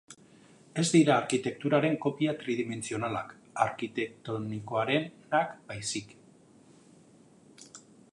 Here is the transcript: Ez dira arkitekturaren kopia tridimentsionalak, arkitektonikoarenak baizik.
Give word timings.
Ez 0.83 0.85
dira 0.93 1.11
arkitekturaren 1.23 1.97
kopia 2.05 2.33
tridimentsionalak, 2.39 3.35
arkitektonikoarenak 3.65 5.53
baizik. 5.73 6.17